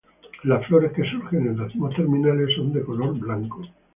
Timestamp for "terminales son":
1.95-2.73